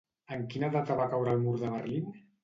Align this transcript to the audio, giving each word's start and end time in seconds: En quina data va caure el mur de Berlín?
En 0.35 0.39
quina 0.53 0.69
data 0.75 0.95
va 0.99 1.05
caure 1.11 1.35
el 1.37 1.43
mur 1.43 1.53
de 1.65 1.69
Berlín? 1.75 2.09